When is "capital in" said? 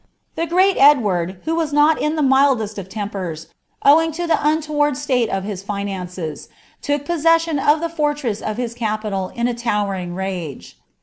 8.73-9.47